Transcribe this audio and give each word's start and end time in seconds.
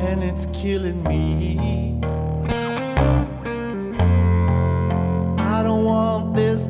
and 0.00 0.22
it's 0.22 0.46
killing 0.52 1.02
me. 1.02 1.98
I 5.38 5.62
don't 5.62 5.84
want 5.84 6.36
this. 6.36 6.68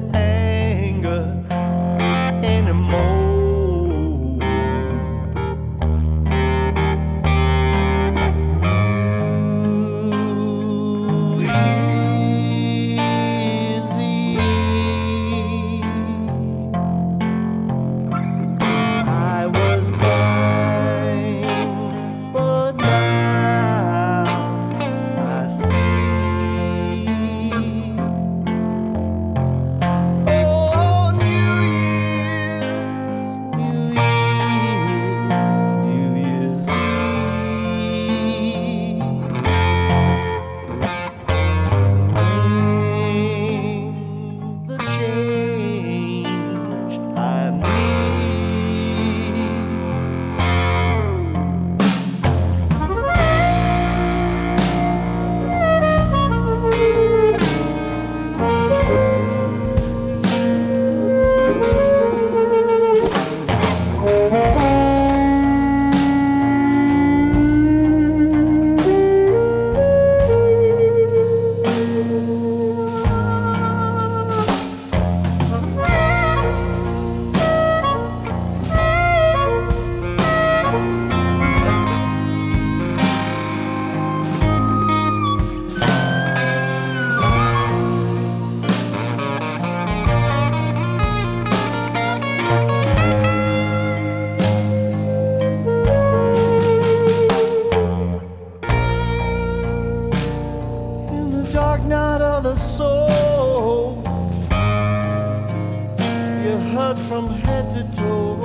from 107.07 107.28
head 107.28 107.64
to 107.75 107.83
toe. 107.97 108.40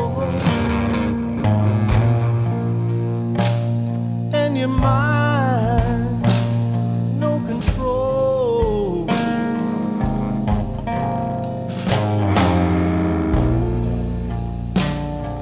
And 4.34 4.58
your 4.58 4.68
mind 4.68 6.26
has 6.26 7.10
no 7.12 7.40
control. 7.48 9.08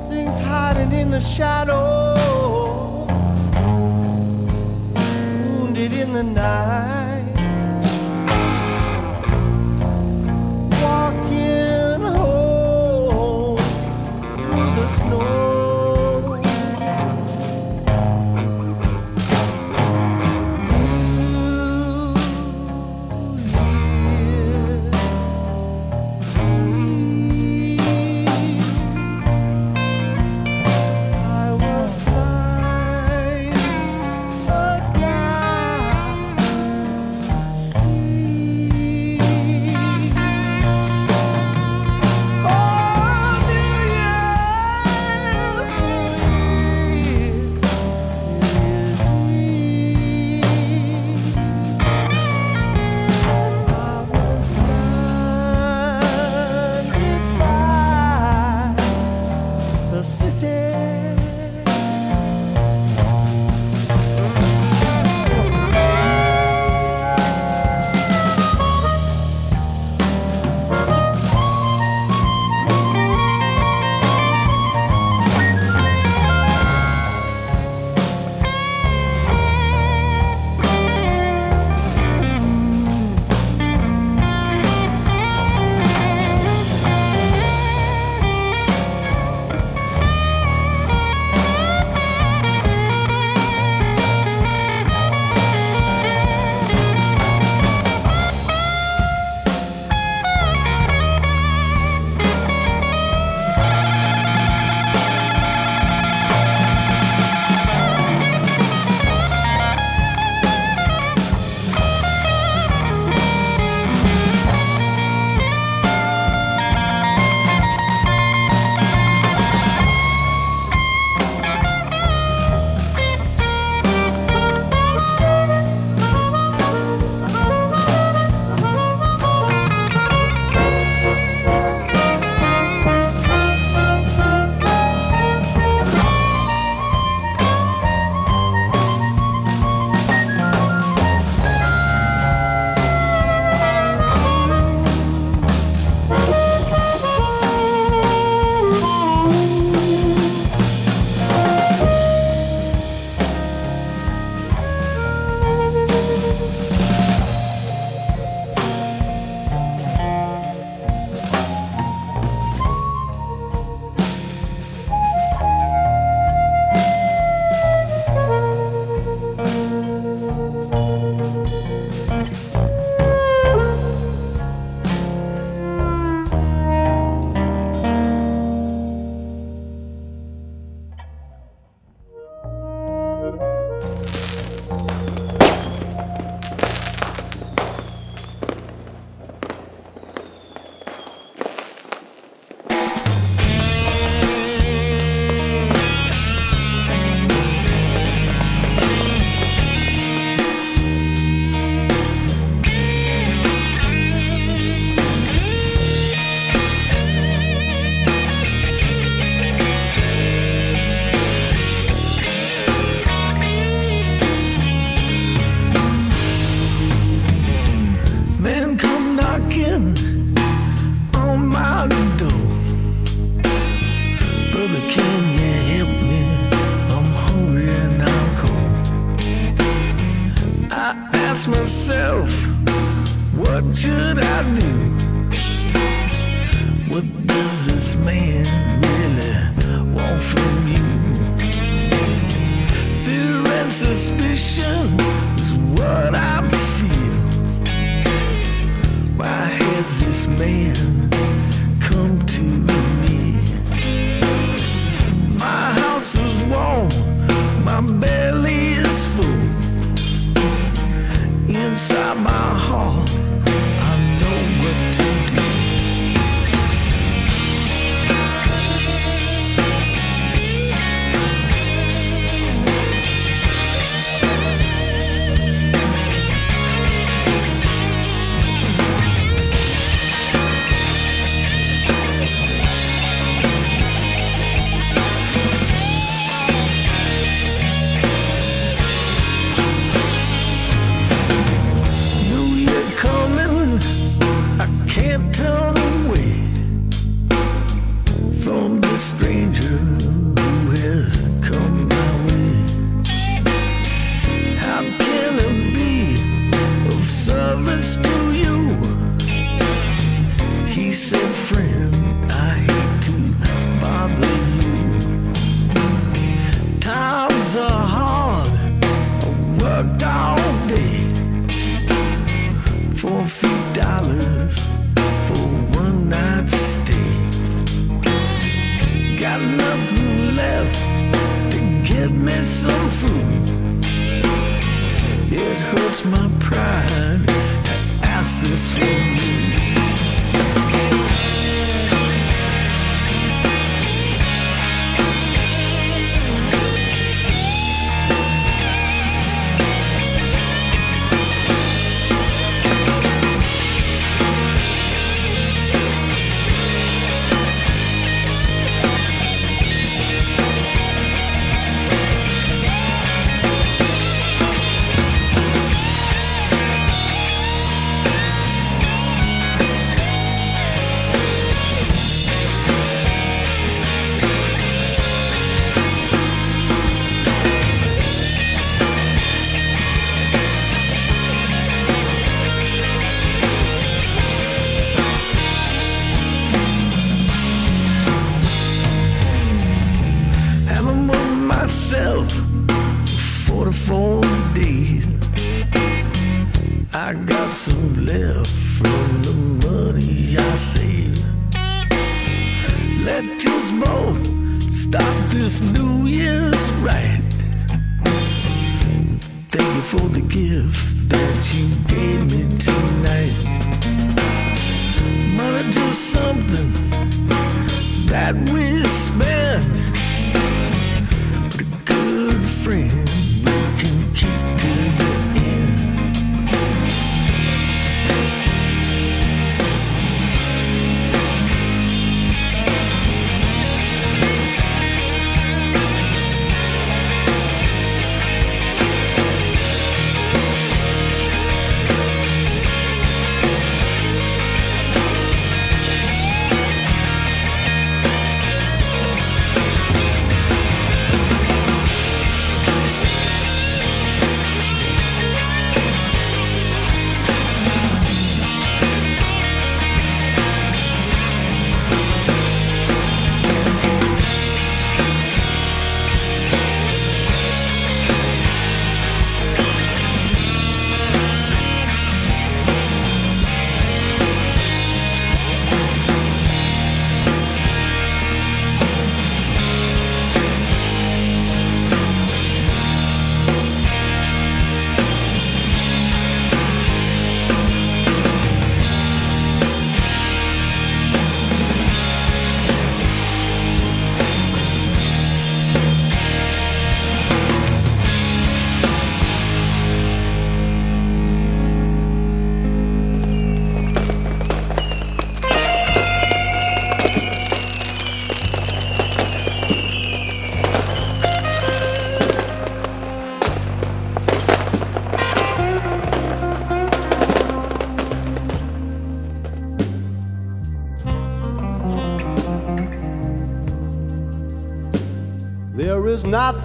Things 0.10 0.40
hiding 0.40 0.92
in 0.94 1.12
the 1.12 1.22
shadow, 1.22 2.16
wounded 5.46 5.94
in 5.94 6.14
the 6.14 6.24
night. 6.24 7.01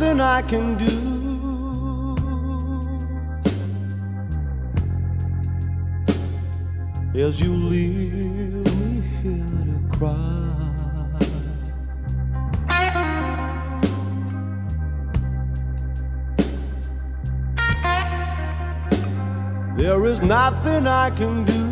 Nothing 0.07 0.21
I 0.21 0.43
can 0.43 0.77
do 0.77 0.97
as 7.21 7.41
you 7.41 7.53
leave 7.55 8.67
me 8.79 9.01
here 9.23 9.47
to 9.67 9.97
cry. 9.97 10.43
There 19.77 20.05
is 20.07 20.23
nothing 20.23 20.87
I 20.87 21.11
can 21.11 21.45
do. 21.45 21.63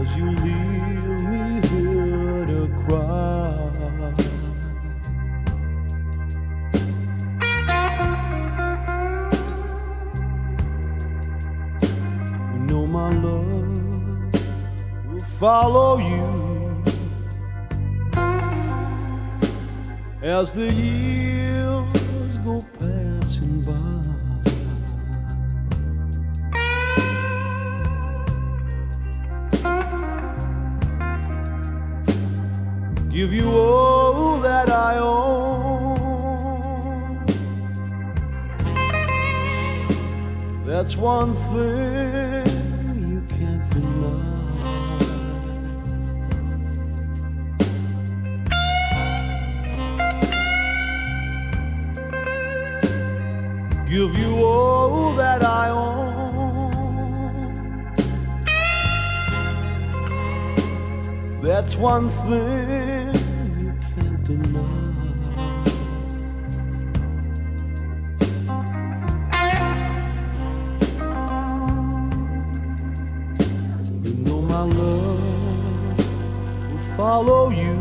As 0.00 0.16
you 0.16 0.30
leave 0.30 1.20
me 1.30 1.43
follow 15.44 15.98
you 15.98 16.82
as 20.22 20.52
the 20.52 20.72
years 20.72 22.38
go 22.38 22.64
passing 22.78 23.60
by. 23.60 23.72
Give 33.10 33.34
you 33.34 33.50
all 33.52 34.40
that 34.40 34.70
I 34.70 34.96
own. 34.96 36.06
That's 40.64 40.96
one 40.96 41.34
thing 41.34 42.43
That's 61.64 61.76
one 61.76 62.10
thing 62.10 63.14
you 63.58 63.72
can't 63.96 64.24
deny. 64.24 65.24
You 74.04 74.14
know 74.26 74.42
my 74.42 74.62
love 74.64 75.98
will 76.70 76.96
follow 76.98 77.50
you 77.50 77.78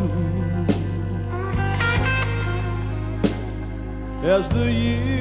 as 4.24 4.50
the 4.50 4.72
years 4.72 5.12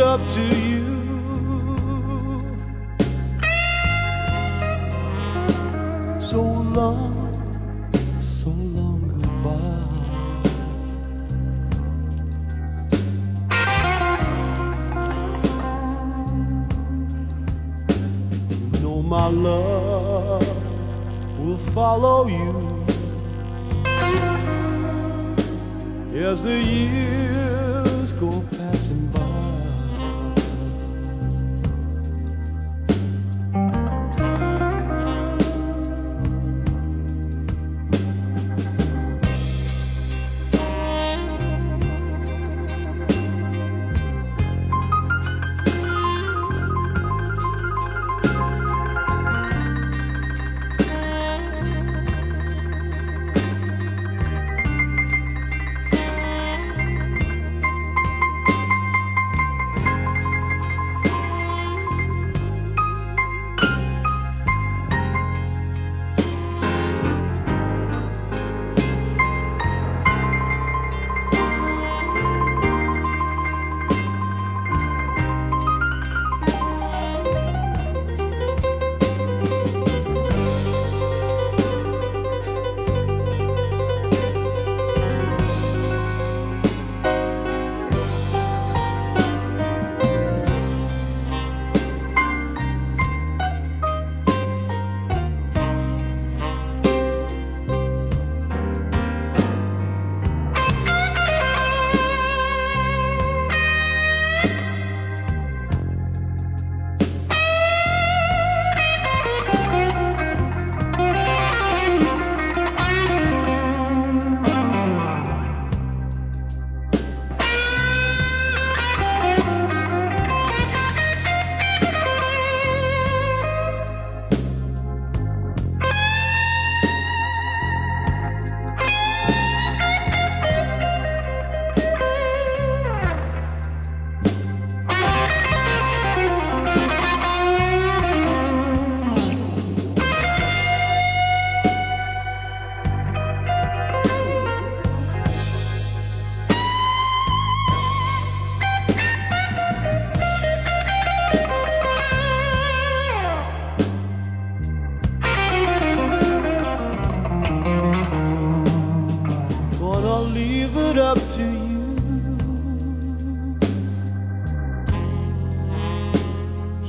up 0.00 0.20
to 0.28 0.57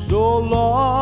So 0.09 0.39
long, 0.39 0.98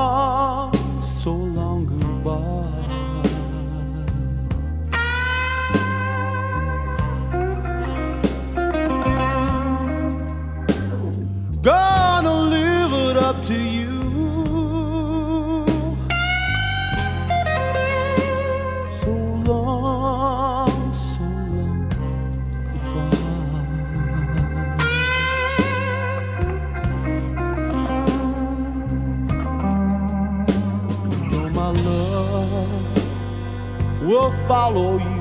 will 34.73 35.16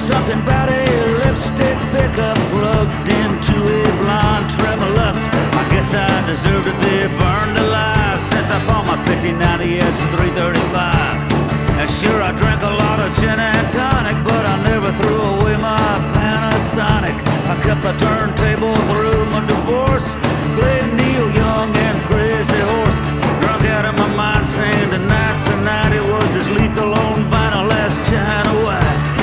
There's 0.00 0.16
something 0.16 0.40
about 0.40 0.70
a 0.72 0.84
lipstick 1.20 1.76
pickup 1.92 2.38
plugged 2.48 3.08
into 3.12 3.52
a 3.52 3.84
blonde 4.00 4.48
Tremolux. 4.48 5.28
I 5.28 5.62
guess 5.68 5.92
I 5.92 6.08
deserve 6.24 6.64
to 6.64 6.72
be 6.80 7.04
burned 7.20 7.58
alive 7.60 8.16
since 8.32 8.48
I 8.48 8.64
bought 8.64 8.88
my 8.88 8.96
1590 9.04 9.76
ES335. 9.76 10.72
And 11.76 11.90
sure, 12.00 12.16
I 12.16 12.32
drank 12.32 12.64
a 12.64 12.72
lot 12.80 12.98
of 13.04 13.12
gin 13.20 13.36
and 13.36 13.68
tonic, 13.68 14.16
but 14.24 14.40
I 14.40 14.56
never 14.64 14.88
threw 15.04 15.20
away 15.36 15.60
my 15.60 15.76
Panasonic. 16.16 17.20
I 17.52 17.60
kept 17.60 17.84
the 17.84 17.92
turntable 18.00 18.80
through 18.88 19.28
my 19.28 19.44
divorce, 19.44 20.16
played 20.56 20.88
Neil 20.96 21.28
Young 21.28 21.76
and 21.76 21.98
Crazy 22.08 22.60
Horse. 22.72 22.98
Drunk 23.44 23.68
out 23.68 23.84
of 23.84 23.94
my 24.00 24.08
mind, 24.16 24.46
saying 24.48 24.88
tonight's 24.88 25.44
the 25.44 25.60
night 25.60 25.92
it 25.92 26.06
was 26.08 26.32
this 26.32 26.48
lethal 26.56 26.88
on 26.88 27.28
vinyl 27.28 27.68
as 27.68 27.92
China 28.08 28.64
White. 28.64 29.19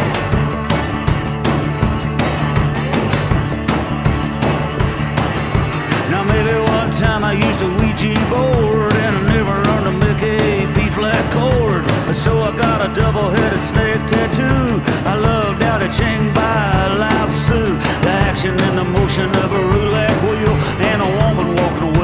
Time 7.00 7.24
I 7.24 7.34
used 7.34 7.62
a 7.62 7.70
Ouija 7.78 8.14
board 8.30 8.94
and 8.94 9.16
I 9.16 9.22
never 9.36 9.54
learned 9.68 10.04
a 10.18 10.66
B 10.74 10.90
flat 10.90 11.22
chord. 11.32 11.86
So 12.16 12.42
I 12.42 12.56
got 12.58 12.82
a 12.82 12.90
double-headed 12.96 13.62
snake 13.62 14.02
tattoo. 14.08 14.82
I 15.06 15.14
love 15.16 15.60
Dao 15.60 15.78
De 15.80 15.90
Ching 15.94 16.34
by 16.34 16.88
Lao 16.98 17.28
Tzu. 17.30 17.62
The 18.02 18.14
action 18.30 18.60
and 18.60 18.78
the 18.78 18.84
motion 18.84 19.30
of 19.44 19.52
a 19.52 19.64
roulette 19.74 20.18
wheel 20.24 20.56
and 20.90 21.02
a 21.02 21.10
woman 21.22 21.56
walking 21.56 21.84
away 21.90 21.97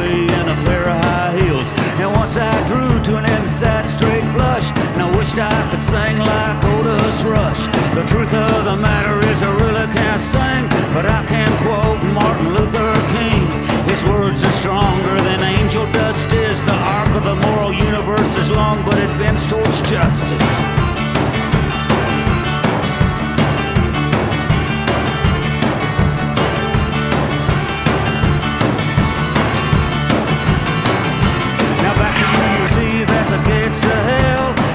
And 2.02 2.12
once 2.14 2.36
I 2.38 2.52
drew 2.68 3.02
to 3.04 3.18
an 3.18 3.26
inside 3.26 3.88
straight 3.88 4.26
flush, 4.34 4.72
and 4.94 5.02
I 5.02 5.16
wished 5.16 5.38
I 5.38 5.54
could 5.70 5.80
sing 5.80 6.18
like 6.18 6.64
Otis 6.64 7.24
Rush. 7.24 7.68
The 7.96 8.04
truth 8.08 8.34
of 8.34 8.66
the 8.66 8.76
matter 8.76 9.18
is 9.30 9.44
I 9.44 9.52
really 9.64 9.88
can't 9.94 10.20
sing, 10.20 10.68
but 10.94 11.06
I 11.06 11.24
can 11.26 11.50
quote 11.64 12.02
Martin 12.14 12.54
Luther 12.54 12.94
King. 13.16 13.46
His 13.88 14.04
words 14.06 14.44
are 14.44 14.52
stronger 14.52 15.16
than 15.22 15.40
angel 15.42 15.86
dust 15.92 16.32
is. 16.34 16.62
The 16.64 16.74
arc 16.74 17.16
of 17.16 17.24
the 17.24 17.36
moral 17.36 17.72
universe 17.72 18.36
is 18.38 18.50
long, 18.50 18.84
but 18.84 18.98
it 18.98 19.10
bends 19.20 19.46
towards 19.46 19.82
justice. 19.82 20.93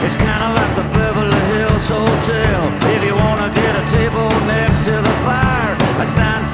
It's 0.09 0.17
kind 0.17 0.43
of 0.43 0.57
like 0.57 0.75
the 0.75 0.89
Beverly 0.97 1.37
Hills 1.53 1.87
Hotel. 1.87 2.61
If 2.97 3.05
you 3.05 3.15
want 3.15 3.45
to 3.45 3.61
get 3.61 3.77
a 3.77 3.85
table 3.93 4.31
next 4.49 4.79
to 4.89 4.93
the 4.93 5.15
fire, 5.29 5.77
a 6.01 6.07
sign 6.07 6.48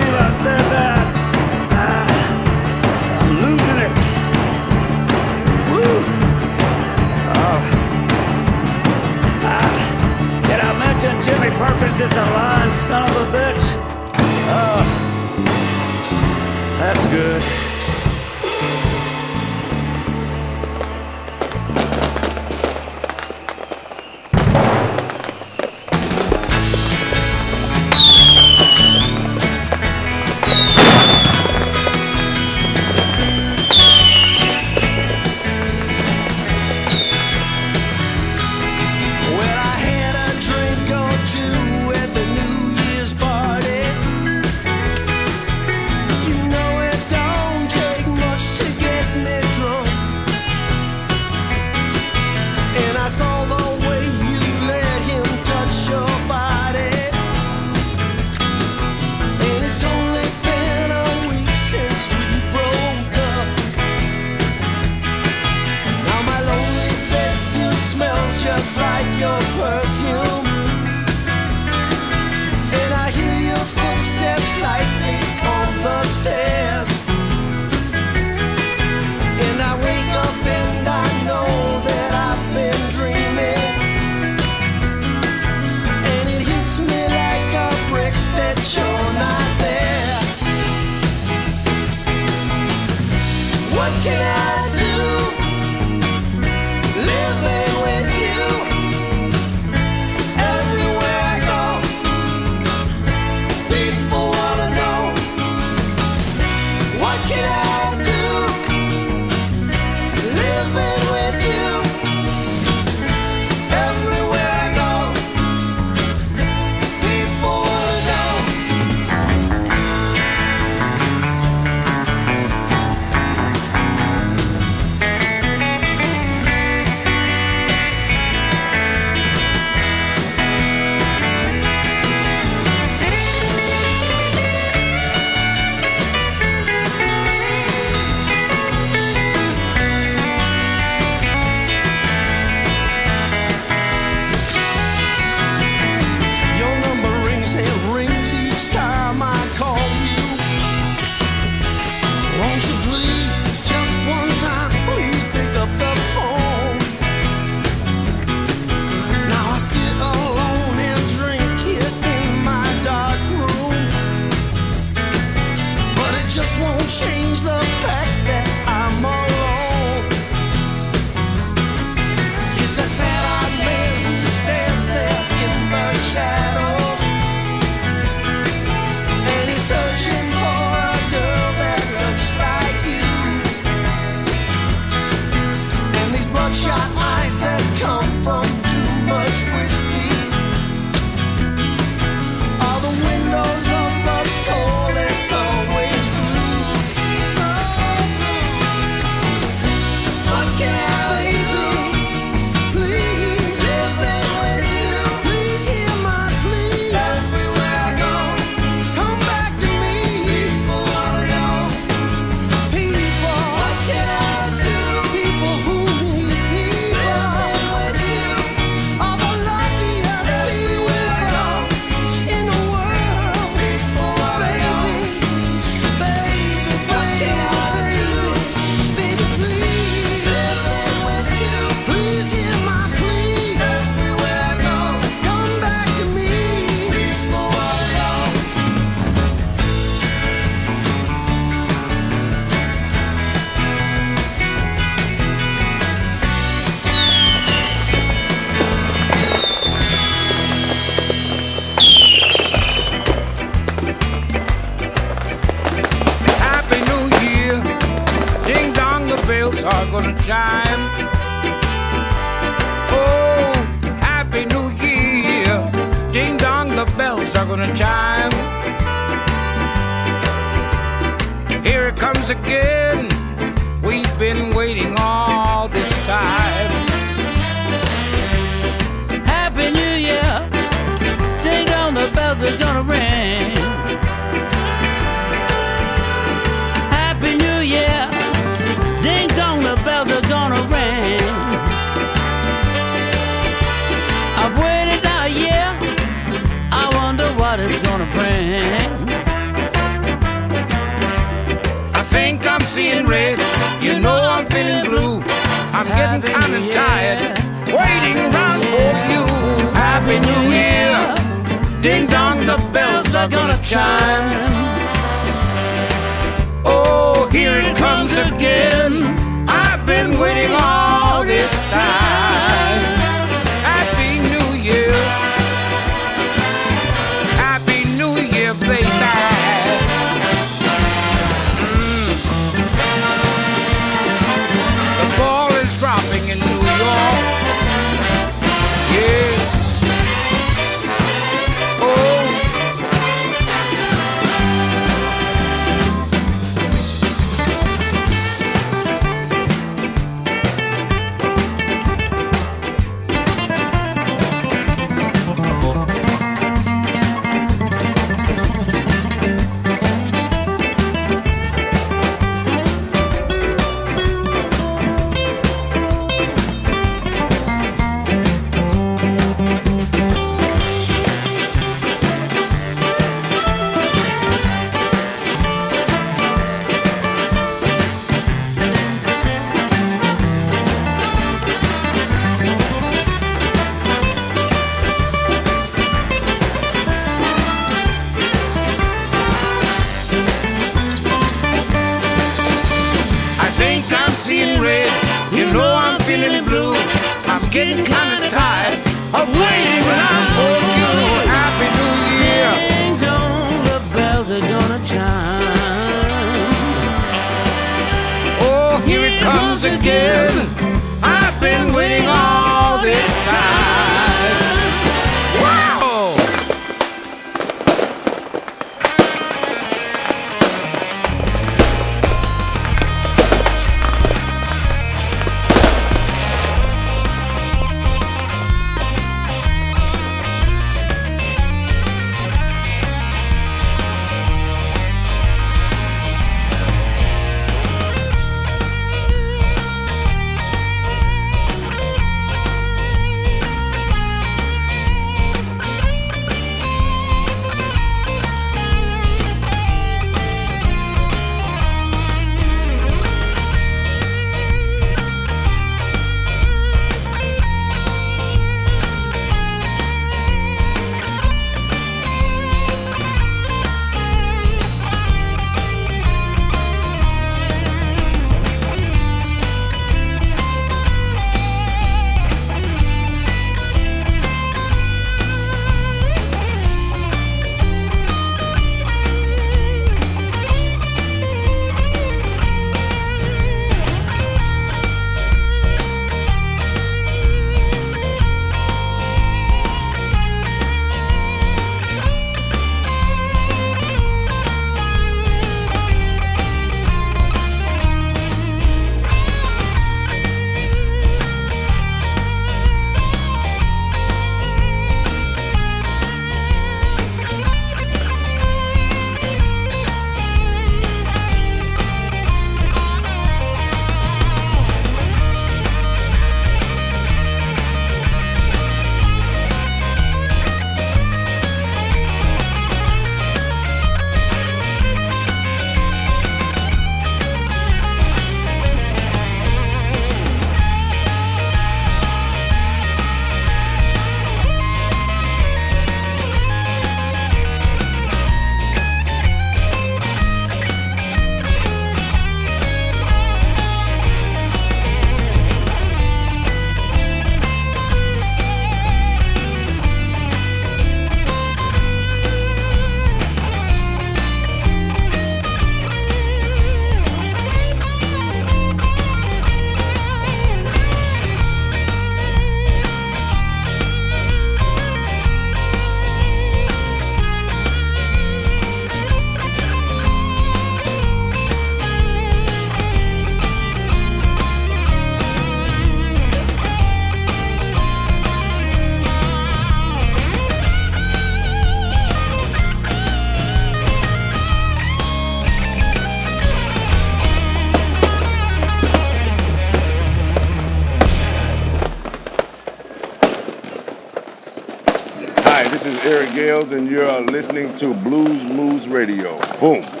and 596.71 596.89
you're 596.89 597.21
listening 597.21 597.73
to 597.75 597.93
Blues 597.93 598.43
Moves 598.43 598.87
Radio. 598.87 599.37
Boom. 599.59 600.00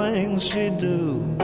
things 0.00 0.42
she 0.42 0.70
do. 0.70 1.36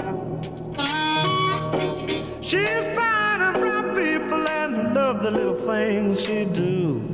She's 2.40 2.86
fine 2.96 3.40
and 3.46 3.57
bright 3.61 3.88
people 4.00 4.48
and 4.48 4.94
love 4.94 5.22
the 5.22 5.30
little 5.30 5.61
things 5.70 6.22
she 6.24 6.46
do. 6.46 7.12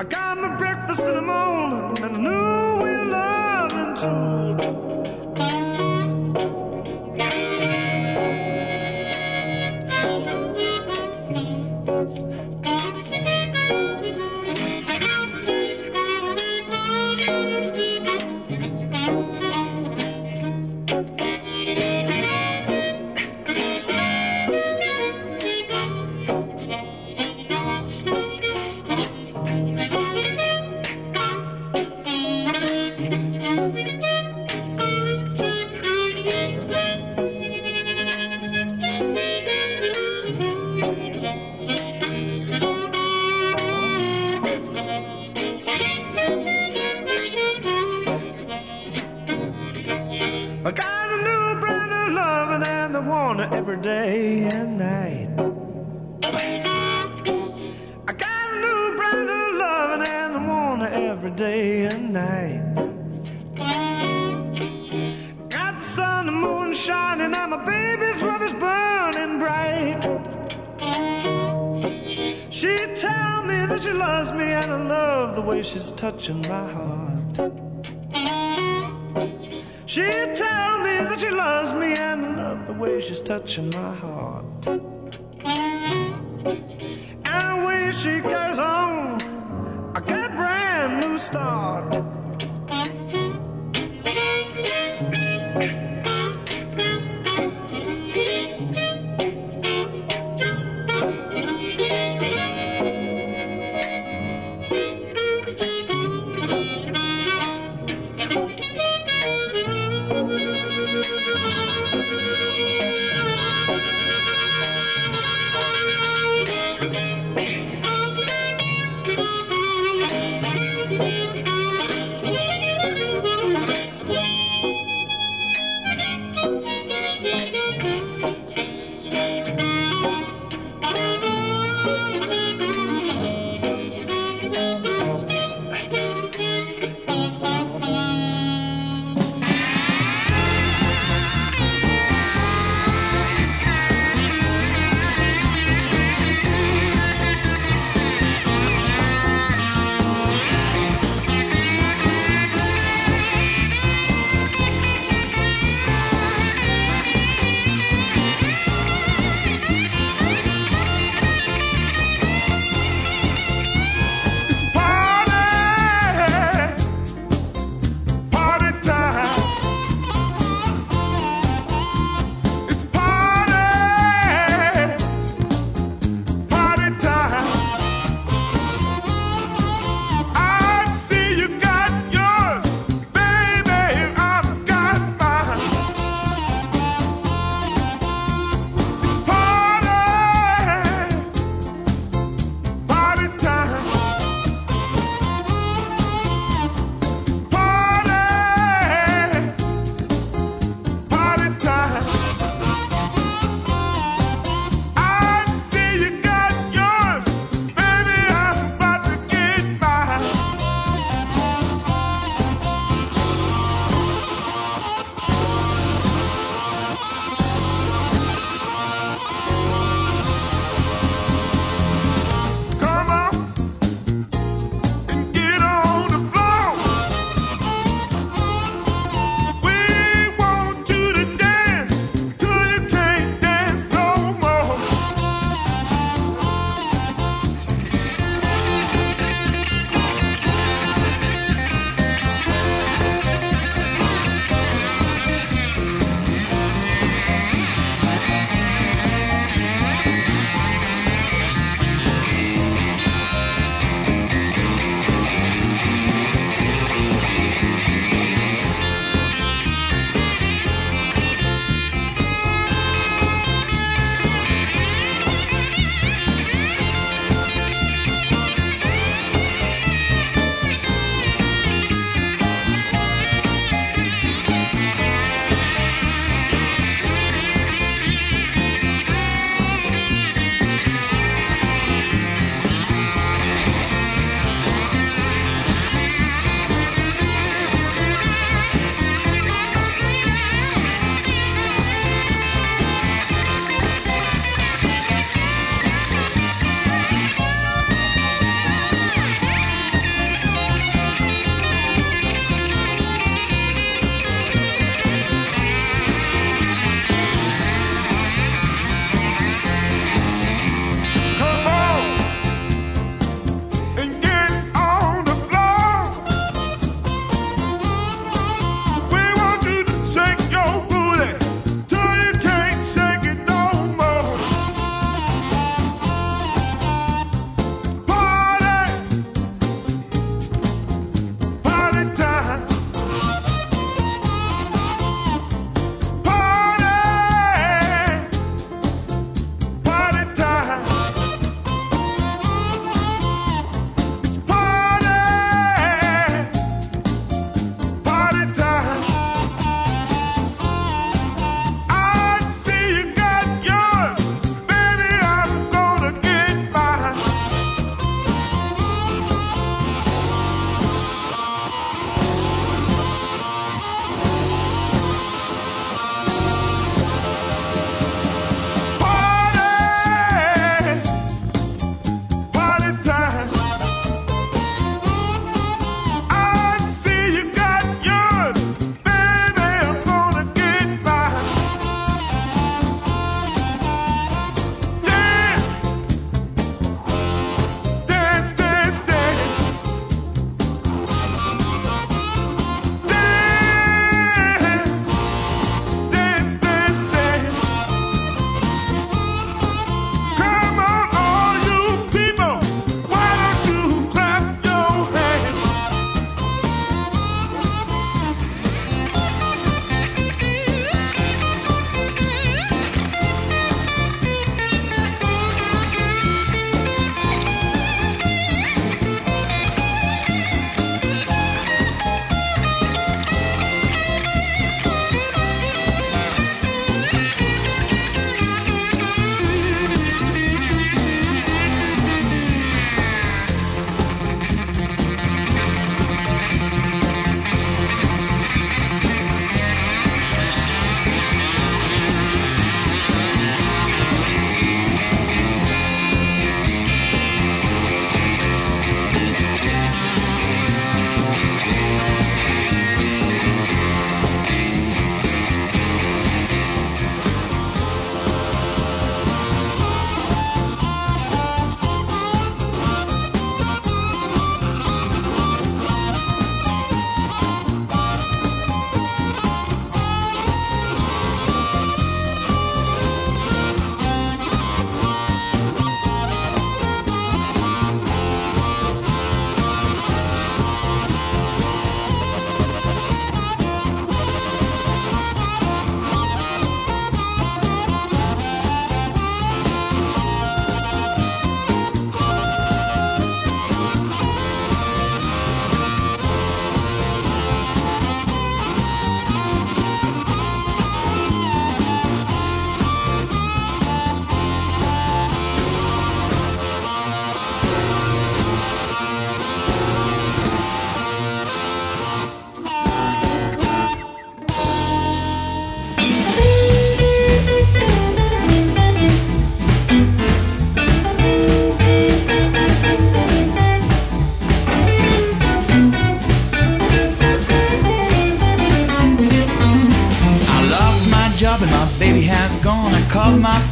I 0.00 0.02
got 0.16 0.36
my 0.38 0.56
breakfast 0.56 1.02
in 1.02 1.14
the 1.14 1.22
morning 1.22 1.96
and 2.02 2.16
I 2.16 2.20
knew 2.24 2.82
we 2.84 2.92
loved 3.12 3.72
in 3.82 3.94
tune. 4.00 4.41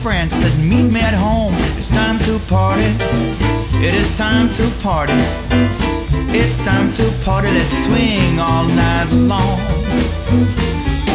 Friends. 0.00 0.32
I 0.32 0.36
said, 0.36 0.58
Meet 0.58 0.90
me 0.90 1.00
at 1.00 1.12
home. 1.12 1.54
It's 1.76 1.88
time 1.88 2.18
to 2.20 2.38
party. 2.48 2.88
It 3.84 3.94
is 3.94 4.14
time 4.16 4.52
to 4.54 4.70
party. 4.82 5.12
It's 6.32 6.58
time 6.64 6.92
to 6.94 7.04
party. 7.24 7.50
Let's 7.50 7.84
swing 7.84 8.38
all 8.38 8.64
night 8.64 9.10
long. 9.12 9.58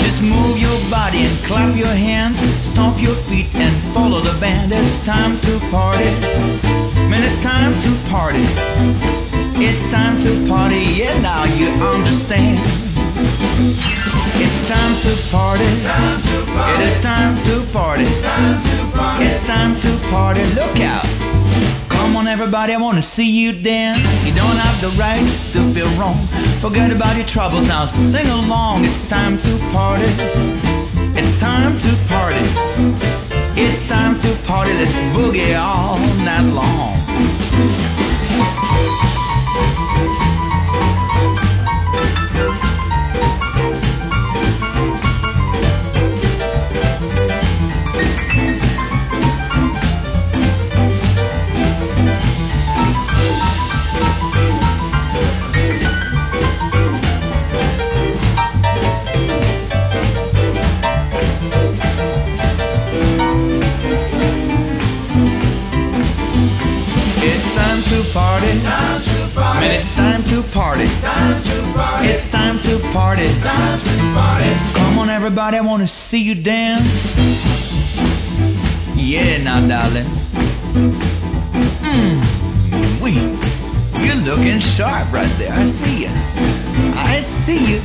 Just 0.04 0.22
move 0.22 0.58
your 0.60 0.80
body 0.92 1.26
and 1.26 1.38
clap 1.46 1.76
your 1.76 1.96
hands, 2.10 2.40
stomp 2.62 3.02
your 3.02 3.16
feet 3.16 3.54
and 3.56 3.76
follow 3.94 4.22
the 4.22 4.38
band. 4.40 4.72
It's 4.72 5.04
time 5.06 5.40
to 5.42 5.60
party. 5.72 6.12
Man, 7.10 7.24
it's 7.24 7.42
time 7.42 7.74
to 7.82 7.92
party. 8.10 9.25
It's 9.58 9.90
time 9.90 10.20
to 10.22 10.48
party. 10.50 10.84
Yeah, 11.00 11.18
now 11.22 11.46
you 11.46 11.68
understand. 11.68 12.60
It's 14.38 14.68
time 14.68 14.94
to 15.04 15.32
party. 15.32 15.64
It 15.64 16.82
is 16.82 17.02
time 17.02 17.42
to 17.46 17.66
party. 17.72 18.04
It's 19.24 19.40
time 19.48 19.80
to 19.80 19.98
party. 20.10 20.44
Look 20.56 20.82
out. 20.82 21.06
Come 21.88 22.18
on, 22.18 22.28
everybody, 22.28 22.74
I 22.74 22.78
wanna 22.78 23.02
see 23.02 23.32
you 23.32 23.54
dance. 23.54 24.26
You 24.26 24.34
don't 24.34 24.58
have 24.58 24.82
the 24.82 24.90
rights 25.00 25.54
to 25.54 25.62
feel 25.74 25.90
wrong. 25.98 26.18
Forget 26.60 26.92
about 26.92 27.16
your 27.16 27.26
troubles 27.26 27.66
now, 27.66 27.86
sing 27.86 28.28
along. 28.28 28.84
It's 28.84 29.08
time 29.08 29.42
to 29.42 29.58
party. 29.72 30.12
It's 31.16 31.40
time 31.40 31.80
to 31.80 31.96
party. 32.10 32.44
It's 33.56 33.88
time 33.88 34.20
to 34.20 34.36
party. 34.46 34.74
Let's 34.74 34.98
boogie 35.16 35.58
all 35.58 35.98
night 36.26 36.52
long. 36.54 37.05
Time 70.56 71.44
to 71.44 71.74
party. 71.74 72.08
It's 72.08 72.32
time 72.32 72.60
to 72.60 72.80
party. 72.94 73.28
Come 74.74 75.00
on, 75.00 75.10
everybody, 75.10 75.58
I 75.58 75.62
wanna 75.62 75.86
see 75.86 76.24
you 76.24 76.34
dance. 76.34 77.18
Yeah, 78.96 79.44
now, 79.44 79.68
darling. 79.68 80.06
Mmm, 81.84 83.02
we, 83.02 83.16
you're 84.06 84.24
looking 84.24 84.60
sharp 84.60 85.12
right 85.12 85.32
there. 85.38 85.52
I 85.52 85.66
see 85.66 86.04
you. 86.04 86.12
I 86.96 87.20
see 87.20 87.74
you. 87.74 87.82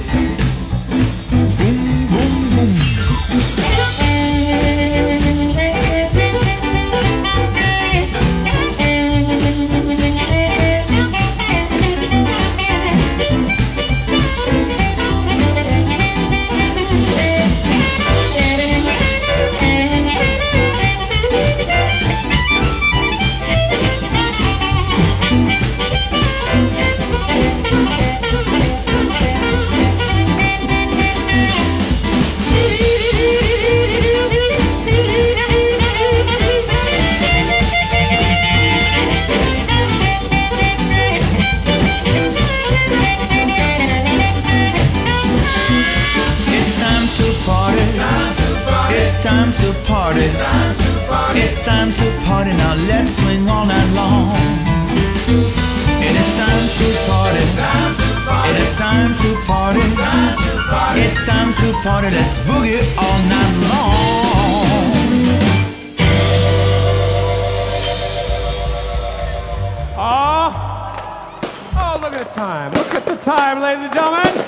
Boom, 1.28 2.06
boom, 2.08 2.50
boom. 2.50 3.69
Party. 61.82 62.10
Let's 62.10 62.36
boogie 62.38 62.82
all 62.98 63.18
night 63.28 63.54
long. 63.68 64.10
Oh, 70.02 70.50
oh, 71.74 71.98
look 72.00 72.12
at 72.12 72.28
the 72.28 72.34
time. 72.34 72.72
Look 72.72 72.94
at 72.94 73.06
the 73.06 73.16
time, 73.16 73.60
ladies 73.60 73.84
and 73.84 73.92
gentlemen. 73.92 74.44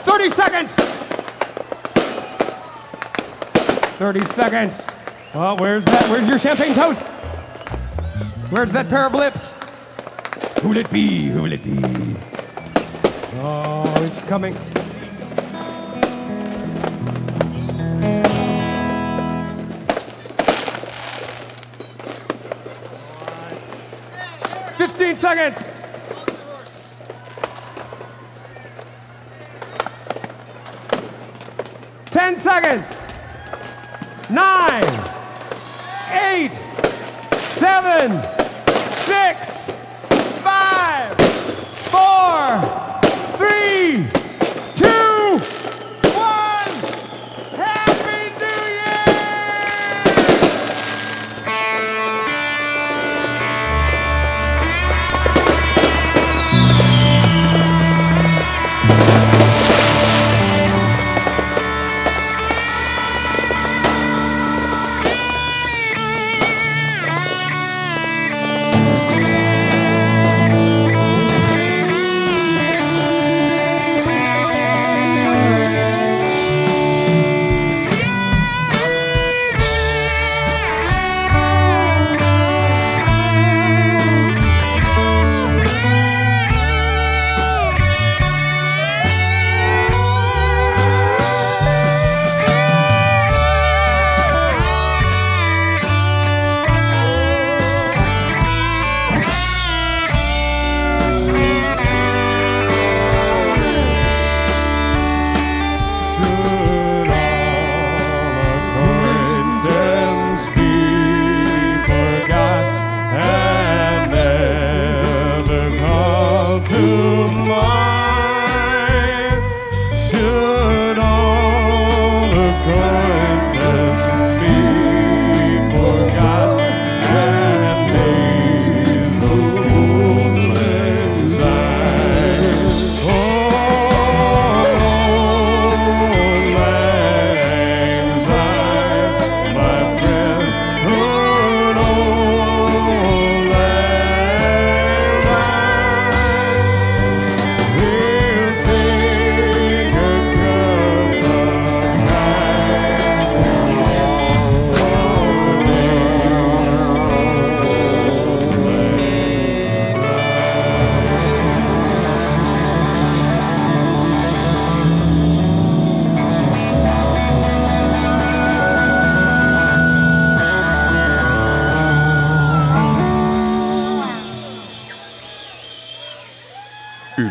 30 0.00 0.30
seconds. 0.30 0.74
30 3.98 4.24
seconds. 4.26 4.86
Oh, 5.34 5.56
where's 5.56 5.84
that? 5.84 6.08
Where's 6.10 6.28
your 6.28 6.38
champagne 6.38 6.74
toast? 6.74 7.06
Where's 8.50 8.72
that 8.72 8.88
pair 8.88 9.06
of 9.06 9.14
lips? 9.14 9.54
Who'll 10.62 10.78
it 10.78 10.90
be? 10.90 11.28
Who'll 11.28 11.52
it 11.52 11.62
be? 11.62 12.16
Oh, 13.42 13.92
it's 13.98 14.24
coming. 14.24 14.56
Fifteen 25.10 25.28
seconds. 25.28 25.68
Ten 32.12 32.36
seconds. 32.36 32.94
Nine, 34.30 34.84
eight, 36.12 36.54
seven, 37.58 38.39